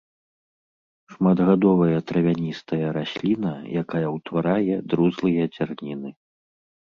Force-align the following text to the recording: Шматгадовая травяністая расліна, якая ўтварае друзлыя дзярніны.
Шматгадовая 1.13 1.99
травяністая 2.11 2.87
расліна, 2.97 3.53
якая 3.83 4.03
ўтварае 4.15 4.75
друзлыя 4.95 5.43
дзярніны. 5.55 6.09